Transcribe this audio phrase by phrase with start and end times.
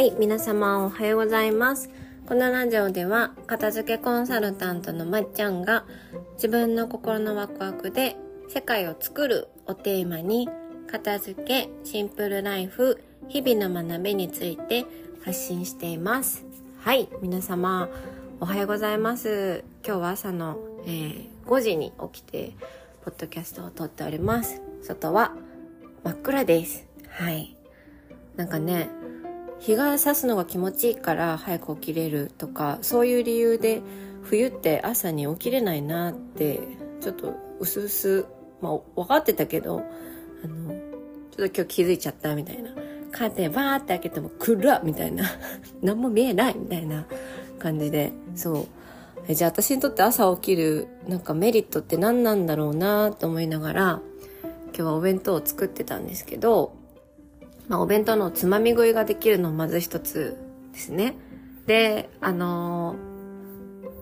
[0.00, 1.90] はい、皆様おはようございます。
[2.26, 5.84] このラジオでは、片付けコンサルタントのまっちゃんが、
[6.36, 8.16] 自分の心のワクワクで
[8.48, 10.48] 世界を作るをテーマに、
[10.90, 14.86] 片付け、シンプルライフ、日々の学びについて
[15.22, 16.46] 発信しています。
[16.78, 17.90] はい、皆様
[18.40, 19.64] おはようございます。
[19.86, 20.56] 今日は朝の、
[20.86, 22.54] えー5時に起きて、
[23.04, 24.62] ポッドキャストを撮っております。
[24.80, 25.34] 外は
[26.04, 26.86] 真っ暗です。
[27.10, 27.54] はい。
[28.36, 28.88] なんかね、
[29.60, 33.82] 日が差すのが気持ちいいから早く起きれるとかそういう理由で
[34.22, 36.60] 冬って朝に起きれないなって
[37.00, 38.28] ちょっと薄々
[38.60, 39.82] まあ分かってたけど
[40.44, 42.70] あのちょっと今日気づいちゃったみたいな。
[43.12, 45.24] カーテンバーって開けても暗っみたいな。
[45.82, 47.06] 何も見えないみたいな
[47.58, 48.66] 感じでそう。
[49.26, 54.00] えじゃあ私にとって朝起きるなんかメリットって何なんだろうなと思いながら
[54.42, 56.72] 今日はお弁当を作ってたんですけど
[57.70, 60.36] まあ、お弁当のつまみ食いができるのまず一つ
[60.72, 61.14] ですね。
[61.66, 63.10] で、あのー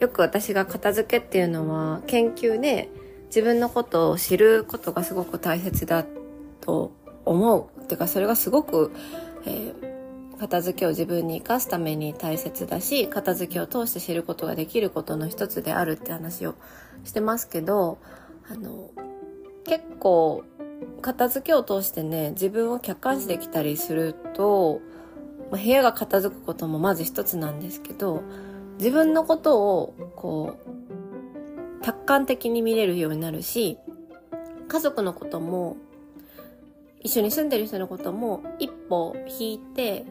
[0.00, 2.90] よく私が片付けっていうのは研究で
[3.26, 6.04] 自分のことを知ることがすごく大切だ
[6.60, 6.90] と
[7.24, 7.84] 思う。
[7.84, 8.90] てかそれがすごく、
[9.46, 9.92] えー
[10.42, 16.56] 片付けを自分に生かすために大切だし、片付けを通して知ることができることの一つであるって話を
[17.04, 17.98] してますけど、
[18.50, 18.90] あの、
[19.64, 20.42] 結構
[21.00, 24.80] 片付けを通してね自分を客観視できたりすると
[25.50, 28.22] ま部屋が片付くこともまず一つなんですけど
[28.78, 30.58] 自分のことをこ
[31.80, 33.78] う客観的に見れるようになるし
[34.68, 35.76] 家族のことも
[37.00, 40.06] 一緒に住んでる人のことも一歩引いて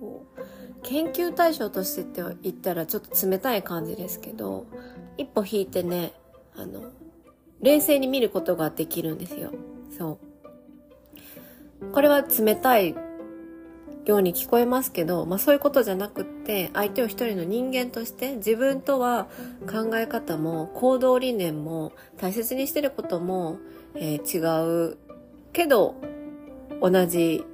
[0.00, 0.42] こう
[0.82, 4.66] 研究対象としてって言ったらちょっと冷たい感じですけど
[5.16, 6.12] 一歩引いてね
[6.56, 6.90] あの
[7.60, 9.52] 冷静に見ることができるんですよ。
[9.96, 10.18] そ
[11.82, 11.92] う。
[11.92, 12.94] これは冷たい
[14.04, 19.28] ように聞こえますけど、まあそういうことじゃなくって、相手を一人の人間として、自分とは
[19.70, 23.58] 考え方も行動理念も大切にしてることも、
[23.94, 24.96] えー違う
[25.52, 25.94] けど、
[26.80, 27.44] 同じ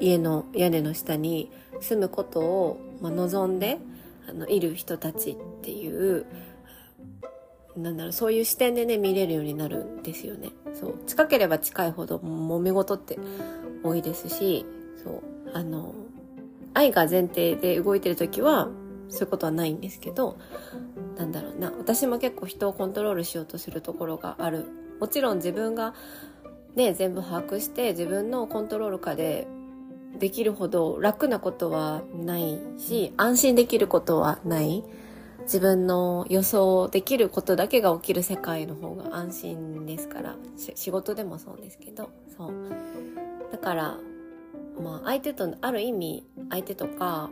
[0.00, 1.50] 家の屋根の下に
[1.80, 3.78] 住むことを、ま、望んで、
[4.28, 6.26] あの、いる人たちっていう、
[7.76, 10.50] なんだろう、そういう視点でね、見れるようになるんですよね。
[10.78, 10.98] そう。
[11.06, 13.18] 近ければ近いほど揉め事って
[13.82, 14.66] 多いですし、
[15.02, 15.22] そう。
[15.52, 15.94] あの、
[16.74, 18.68] 愛が前提で動いてる時は、
[19.08, 20.36] そういうことはないんですけど、
[21.16, 21.72] なんだろうな。
[21.78, 24.66] 私も結構人をコントロールしようとするところがある。
[25.00, 25.94] もちろん自分が
[26.74, 29.46] ね、全部把握して自分のコントロール下で
[30.18, 34.84] できるほど楽なことはないし、安心できることはない。
[35.46, 40.36] 自分の予想できることだけが起きる世界の方が安心ですから。
[40.74, 42.10] 仕事でもそうですけど。
[42.36, 42.52] そう。
[43.52, 43.98] だから
[44.82, 47.30] まあ相手とある意味相手とか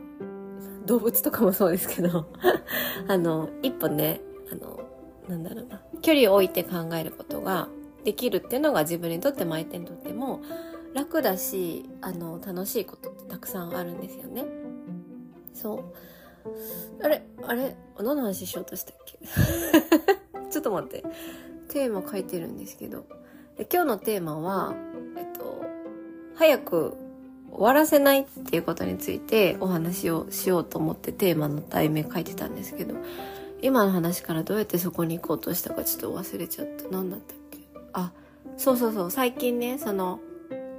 [0.86, 2.26] 動物とかもそうですけど。
[3.08, 4.20] あの一歩ね
[4.52, 4.80] あの
[5.28, 5.82] なんだろうな。
[6.00, 7.68] 距離を置いて考えることが
[8.04, 10.40] できるっていうのが自分にとっても相手にとっても
[10.94, 14.44] 楽だしあの楽しいことってたくさんあるんですよね。
[15.52, 15.84] そう。
[17.02, 19.18] あれあれ何の話しようとしたっけ？
[20.50, 21.04] ちょっと待って。
[21.68, 23.04] テーマ書いてるんですけど。
[23.72, 24.74] 今日のテーマは、
[25.16, 25.62] えっと、
[26.34, 26.94] 早く
[27.52, 32.94] 終わらせないっていうことについてお話をしようと思ってテーマの題名書いてたんですけど、
[33.62, 36.88] 今の話からどうやってそこに行こうとしたかちょっと忘れちゃった。
[36.90, 37.58] 何だったっけ？
[37.92, 38.12] あ、
[38.56, 39.10] そうそうそう。
[39.10, 40.18] 最近ね、その、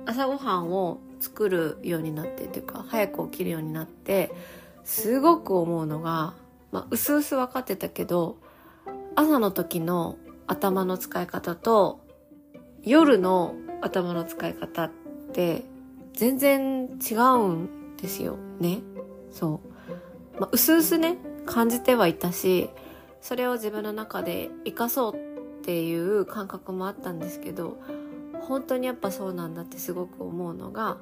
[0.05, 4.31] 朝ごはんを作るようになってっていうか、早く起きるようになって、
[4.85, 6.35] すごく思うのが、
[6.71, 8.37] まあ、うすうす分かってたけど、
[9.15, 11.99] 朝の時の頭の使い方と、
[12.83, 14.91] 夜の頭の使い方っ
[15.33, 15.65] て、
[16.13, 18.81] 全然違うんですよね。
[19.31, 19.59] そ
[20.37, 20.39] う。
[20.39, 22.69] まあ、うすうすね、感じてはいたし、
[23.21, 25.17] それを自分の中で活かそうっ
[25.63, 27.77] ていう感覚もあったんですけど、
[28.41, 30.97] 本当にやっぱそうなんだってすごく思うのが、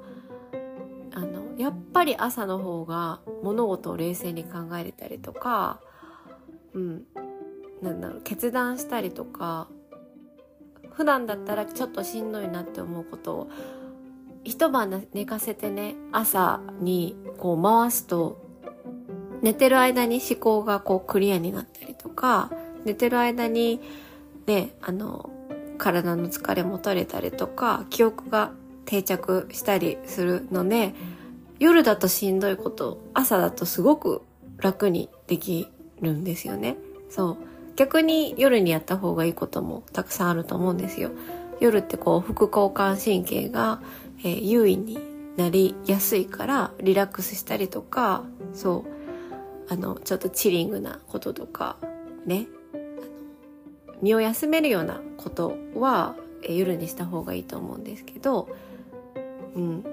[1.14, 5.80] あの、やっぱり朝の方が物事を冷静に考えれたりとか、
[6.74, 7.04] うん、
[7.82, 9.68] なんだろう、決断したりとか、
[10.92, 13.50] 普段だったらちょっとしんどいなって思うことを、
[14.44, 18.42] 一晩寝かせてね、朝にこう回すと、
[19.42, 22.52] 寝てる間に思考がこうクリアになったりとか、
[22.86, 23.82] 寝てる間に
[24.48, 25.30] ね、あの、
[25.78, 28.52] 体の疲れも取れたりとか、記憶が
[28.86, 30.94] 定着したりするので、
[31.60, 34.22] 夜だとしんどいこと、朝だとすごく
[34.58, 35.68] 楽にでき
[36.02, 36.78] るんですよね。
[37.10, 37.38] そう。
[37.76, 41.12] 逆に夜にやった方がいいこともたくさんあると思うんですよ。
[41.60, 43.82] 夜ってこう副交感神経が、
[44.20, 48.86] えー優位になりやすいからリラックスしたりとかそ
[49.70, 51.78] うあのちょっとチリングなこととか
[52.26, 52.48] ね
[54.02, 56.16] 身を休めるようなことは
[56.48, 58.50] 夜にした方がいいと思うんですけど
[59.56, 59.84] うん。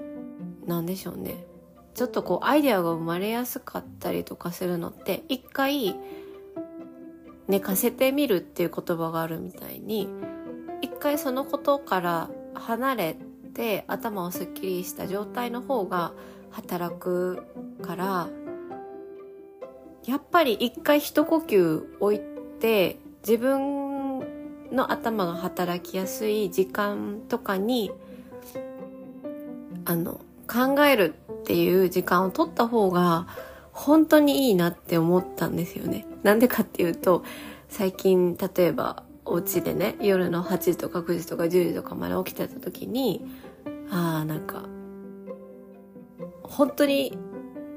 [0.65, 1.45] なんでしょうね。
[1.93, 5.95] ちょっとこうアイデアが生まれやすかったりとかするのって一回
[7.47, 10.07] 寝かせてみるっていう言葉があるみたいに
[10.81, 13.17] 一回そのことから離れ
[13.53, 16.13] て頭をすっきりした状態の方が
[16.49, 17.43] 働く
[17.81, 18.29] から
[20.05, 22.21] やっぱり一回一呼吸置い
[22.59, 24.19] て自分
[24.71, 27.91] の頭が働きやすい時間とかに
[29.91, 33.27] あの考えるっていう時間を取った方が
[33.71, 36.05] 本当にいいなって思ったんですよね。
[36.23, 37.23] なんでかっていうと
[37.67, 43.25] 最近例えばお家でね夜の8時とか9時とか10時とかまで起きてた時に
[43.89, 44.63] ああなんか
[46.43, 47.17] 本当に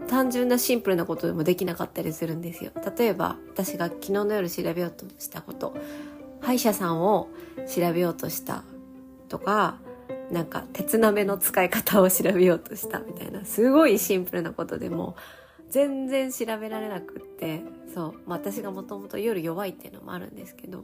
[0.09, 2.71] 単純なシンプルなことでもできなかったりするんですよ。
[2.97, 5.75] 例えば私が昨日の夜調べようとしたこと
[6.41, 7.29] 歯医者さんを
[7.67, 8.63] 調べようとした
[9.29, 9.79] とか
[10.31, 13.45] なんか鉄鍋の使い方を調べようとしたみたいな。
[13.45, 15.17] すごいシンプルなことでも
[15.71, 17.63] 全然調べられなくって。
[17.95, 20.83] そう、まあ、私がもともと夜弱いっていうのもあるんですけど。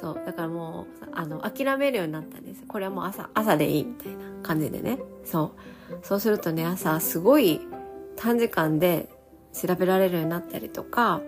[0.00, 0.22] そう。
[0.24, 2.64] だからもうあの諦めるようになったんです。
[2.66, 4.98] これはもう朝朝でいいみたいな感じでね。
[5.24, 5.52] そ
[5.90, 5.98] う。
[6.02, 7.60] そうするとね朝すごい
[8.16, 9.08] 短時間で
[9.52, 11.20] 調べられるようになったりとか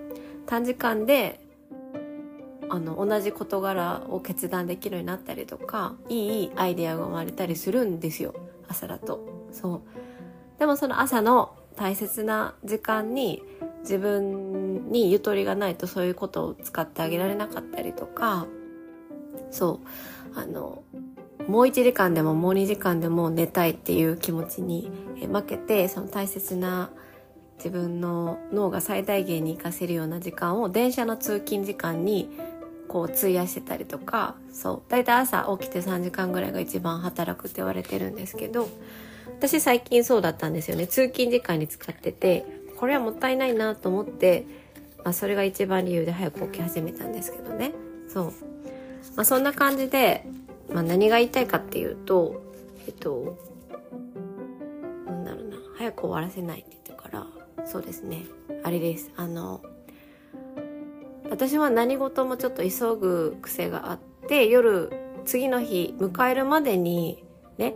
[0.46, 1.40] 短時間で
[2.72, 8.34] あの同じ事柄を決断できるようになったりとかいいアイデアが生まれたりするんですよ
[8.66, 9.20] 朝だと。
[9.52, 9.80] そう。
[10.58, 13.42] でもその朝の大切な時間に
[13.80, 18.46] 自分にゆとりがないとそういうことを使ってあげられなかったりとか
[19.50, 19.80] そ
[20.34, 20.38] う。
[20.38, 20.82] あの
[21.46, 24.90] もう1時間でももう2時間でも寝たいっていう気持ちに
[25.30, 26.88] 負けてその大切な
[27.58, 32.30] 自分の脳が最大限に活かせるような時間を電車の通勤時間に
[32.92, 38.68] こう費やしてたりとかそう大体朝起きて3時間ぐらいが一番働くって言われてるんですけど
[39.38, 40.86] 私最近そうだったんですよね。
[40.86, 42.44] 通勤時間に使ってて
[42.76, 44.44] これはもったいないなと思って、
[45.04, 47.72] まあ、それが一番理由で早く起き始めたんですけどね。
[48.08, 48.24] そう、
[49.16, 50.26] まあ、そんな感じで、
[50.70, 52.42] まあ、何が言いたいかっていうと
[52.86, 53.38] えっと
[55.06, 55.56] なんだろうな。
[55.78, 57.26] 早く終わらせないって言ってから
[57.64, 58.26] そうですね。
[58.62, 59.10] あれです。
[59.16, 59.62] あの
[61.32, 63.98] 私は何事もちょっと急ぐ癖があっ
[64.28, 64.92] て夜
[65.24, 67.24] 次の日迎えるまでに
[67.56, 67.74] ね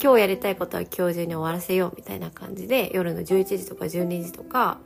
[0.00, 4.76] 今日やりたいことは今日中に終わらせようみたいな感じで夜の11時とか12時とか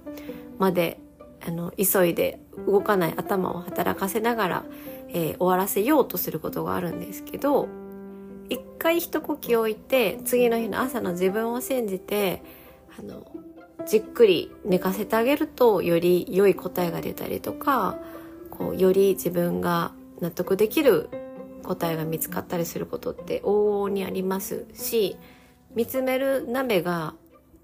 [0.60, 1.00] まで
[1.44, 2.38] あの急いで
[2.68, 4.64] 動かない頭を働かせながら、
[5.08, 7.66] えー、終わらせようとすることがあるんですけど
[8.48, 12.40] 一回一呼吸置いて次の日の朝の自分を信じて
[12.96, 13.26] あの
[13.86, 17.98] じっくり寝かせてあげるとより良い答えが出たりとか
[18.50, 21.08] こうより自分が納得できる
[21.62, 25.16] 答えが見つかったりすることって往々にありますし
[25.74, 27.14] 見つめる鍋が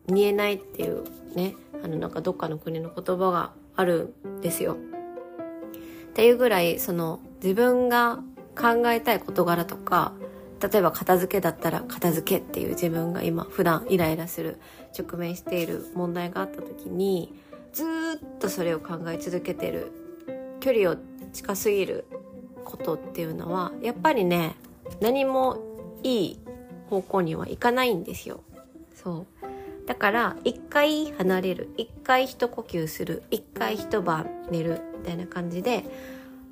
[0.09, 4.77] 見えないっていうねあのなんかどっかの国の言葉があるんですよ。
[4.77, 8.21] っていうぐらいその自分が
[8.59, 10.13] 考えたい事柄とか
[10.61, 14.59] 例えば片付けだったら片付けっていう自分が今普段イライラする
[14.97, 17.33] 直面している問題があった時に
[17.73, 19.93] ずっとそれを考え続けてる
[20.61, 20.97] 距離を
[21.33, 22.07] 近すぎる
[22.65, 24.57] ことっていうのはやっぱりね
[25.01, 25.59] 何も
[26.03, 26.41] いい
[26.91, 28.41] 方向にはいかないんですよ。
[28.95, 29.87] そう。
[29.87, 35.85] だから一回離れる一回一呼吸する一回一晩寝るみたいな感じで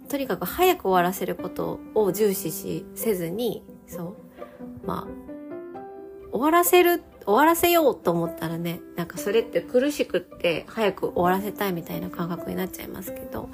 [0.09, 4.87] とにかく早く終わらせることを重視しせずにそう。
[4.87, 5.27] まあ
[6.31, 13.49] 終わらせる終わらせようと思ったらねなんかそれって苦しくって早く終わらせたいみたいな感覚になっちゃいますけど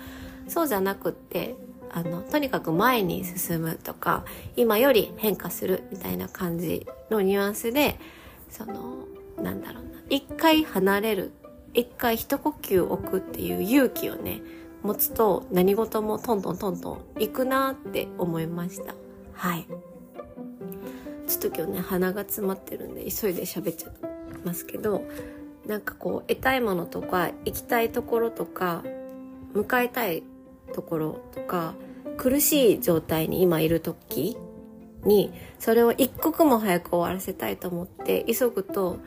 [0.47, 1.55] そうじゃなくって
[1.91, 4.25] あのとにかく前に進むとか
[4.57, 7.99] 今より変化するみたいな感じのニュアンスで
[8.51, 11.33] そのなんだろうな一回離れる
[11.75, 14.43] 一回一呼吸置くっていう勇気をね
[14.83, 18.95] 持つと何事もトントントントンいくなって思いました。
[19.33, 19.67] はい。
[21.33, 24.01] ちょっと今日ね鼻が詰まってるんで急いで喋っちゃって
[24.45, 25.03] ますけど
[25.67, 28.83] なんかこう得たいものとか行きたいところとか
[29.55, 30.23] 迎えたい
[30.75, 31.75] ところとか
[32.19, 34.37] 苦しい状態に今いる時
[35.05, 38.99] にそれを一刻も早く終わらせたいと思って急ぐと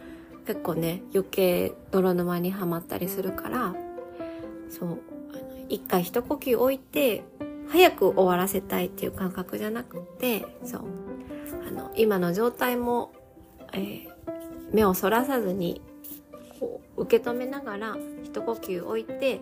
[0.48, 3.76] 結構ね余計泥沼にはまったりするから
[4.72, 5.00] そう
[5.70, 7.24] 一回一呼吸置いて
[7.70, 11.05] 早く終わらせたいっていう感覚じゃなくてそう。
[11.68, 13.12] あの今の状態も、
[13.74, 14.08] えー、
[14.74, 15.82] 目をそらさずに
[16.60, 19.40] こう受け止めながら一呼吸置いて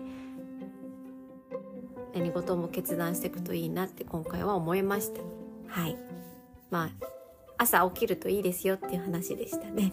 [2.14, 5.20] 何事も決断していくといいなって今回は思いました。
[5.68, 5.96] はい。
[6.70, 7.06] まあ
[7.58, 9.92] 朝起きるといいですよっていう話でしたね。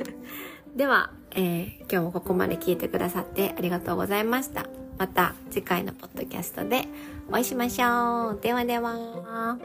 [0.74, 4.66] では、えー、今日もここまで聞いてくださってありがとうございました。
[4.98, 6.84] また次回のポッドキャストで
[7.28, 8.40] お会いしましょう。
[8.40, 9.58] ではでは。